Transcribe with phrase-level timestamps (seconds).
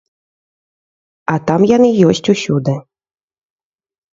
[1.35, 2.73] А там яны ёсць усюды.